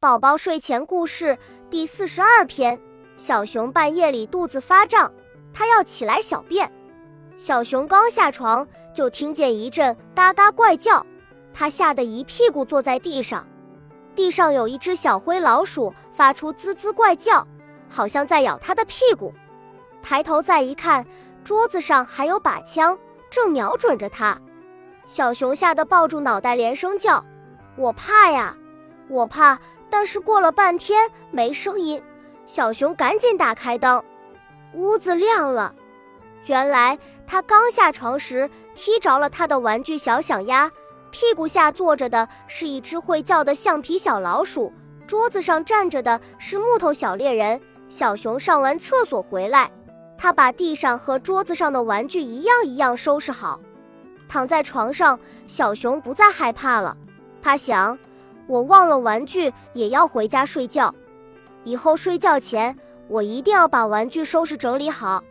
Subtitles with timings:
[0.00, 1.36] 宝宝睡前故事
[1.68, 2.80] 第四十二篇：
[3.18, 5.12] 小熊半夜里肚子发胀，
[5.52, 6.72] 它要起来小便。
[7.36, 11.04] 小熊刚下床，就听见一阵嘎嘎怪叫，
[11.52, 13.46] 它吓得一屁股坐在地上。
[14.16, 17.46] 地上有一只小灰老鼠，发出滋滋怪叫，
[17.90, 19.34] 好像在咬它的屁股。
[20.02, 21.06] 抬头再一看，
[21.44, 22.98] 桌子上还有把枪，
[23.28, 24.40] 正瞄准着它。
[25.04, 27.22] 小熊吓得抱住脑袋，连声叫
[27.76, 28.56] ：“我怕呀，
[29.10, 29.58] 我怕！”
[29.90, 32.02] 但是过了半天没声音，
[32.46, 34.02] 小熊赶紧打开灯，
[34.72, 35.74] 屋子亮了。
[36.46, 40.70] 原来他刚下床时踢着了他的玩具小响鸭，
[41.10, 44.72] 屁股下坐着的是一只会叫的橡皮小老鼠，
[45.06, 47.60] 桌子上站着的是木头小猎人。
[47.88, 49.70] 小熊上完厕所回来，
[50.16, 53.60] 他把地上和桌子上的玩具一样一样收拾好，
[54.28, 56.96] 躺在床上，小熊不再害怕了。
[57.42, 57.98] 他想。
[58.50, 60.92] 我忘了玩具，也要回家睡觉。
[61.62, 62.76] 以后睡觉前，
[63.06, 65.22] 我一定要把玩具收拾整理好。